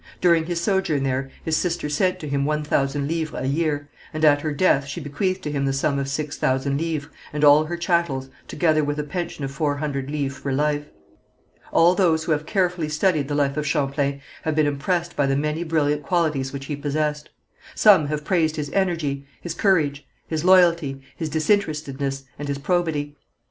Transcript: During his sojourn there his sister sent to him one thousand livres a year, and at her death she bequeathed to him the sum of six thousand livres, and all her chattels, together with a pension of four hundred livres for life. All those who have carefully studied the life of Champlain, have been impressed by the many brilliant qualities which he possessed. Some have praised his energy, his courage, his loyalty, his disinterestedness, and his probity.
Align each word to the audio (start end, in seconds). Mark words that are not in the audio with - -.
During 0.19 0.47
his 0.47 0.59
sojourn 0.59 1.03
there 1.03 1.29
his 1.45 1.55
sister 1.57 1.87
sent 1.87 2.17
to 2.21 2.27
him 2.27 2.43
one 2.43 2.63
thousand 2.63 3.07
livres 3.07 3.35
a 3.39 3.45
year, 3.47 3.87
and 4.11 4.25
at 4.25 4.41
her 4.41 4.51
death 4.51 4.87
she 4.87 4.99
bequeathed 4.99 5.43
to 5.43 5.51
him 5.51 5.65
the 5.65 5.73
sum 5.73 5.99
of 5.99 6.07
six 6.09 6.37
thousand 6.39 6.81
livres, 6.81 7.11
and 7.31 7.43
all 7.43 7.65
her 7.65 7.77
chattels, 7.77 8.27
together 8.47 8.83
with 8.83 8.97
a 8.97 9.03
pension 9.03 9.45
of 9.45 9.51
four 9.51 9.75
hundred 9.77 10.09
livres 10.09 10.39
for 10.39 10.51
life. 10.51 10.85
All 11.71 11.93
those 11.93 12.23
who 12.23 12.31
have 12.31 12.47
carefully 12.47 12.89
studied 12.89 13.27
the 13.27 13.35
life 13.35 13.57
of 13.57 13.67
Champlain, 13.67 14.21
have 14.41 14.55
been 14.55 14.65
impressed 14.65 15.15
by 15.15 15.27
the 15.27 15.35
many 15.35 15.63
brilliant 15.63 16.01
qualities 16.01 16.51
which 16.51 16.65
he 16.65 16.75
possessed. 16.75 17.29
Some 17.75 18.07
have 18.07 18.25
praised 18.25 18.55
his 18.55 18.71
energy, 18.71 19.27
his 19.39 19.53
courage, 19.53 20.07
his 20.27 20.43
loyalty, 20.43 20.99
his 21.15 21.29
disinterestedness, 21.29 22.23
and 22.39 22.47
his 22.47 22.57
probity. 22.57 23.17